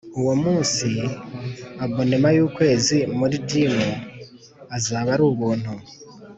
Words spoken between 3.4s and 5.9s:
Gym azaba arubuntu